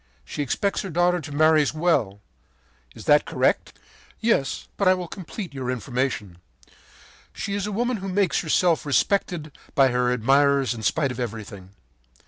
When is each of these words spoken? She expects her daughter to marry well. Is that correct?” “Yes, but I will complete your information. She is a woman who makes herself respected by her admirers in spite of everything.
She 0.25 0.41
expects 0.41 0.81
her 0.81 0.89
daughter 0.89 1.21
to 1.21 1.31
marry 1.31 1.63
well. 1.75 2.21
Is 2.95 3.05
that 3.05 3.23
correct?” 3.25 3.77
“Yes, 4.19 4.67
but 4.75 4.87
I 4.87 4.95
will 4.95 5.07
complete 5.07 5.53
your 5.53 5.69
information. 5.69 6.39
She 7.33 7.53
is 7.53 7.67
a 7.67 7.71
woman 7.71 7.97
who 7.97 8.09
makes 8.09 8.39
herself 8.39 8.83
respected 8.83 9.55
by 9.75 9.89
her 9.89 10.11
admirers 10.11 10.73
in 10.73 10.81
spite 10.81 11.11
of 11.11 11.19
everything. 11.19 11.75